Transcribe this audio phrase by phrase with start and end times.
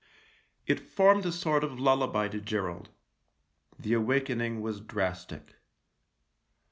[0.65, 2.89] It formed a sort of lullaby to Gerald.
[3.77, 5.57] The awakening was drastic.